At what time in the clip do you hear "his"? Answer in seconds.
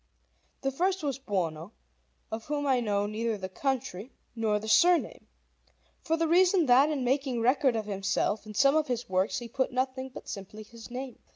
8.87-9.07, 10.63-10.89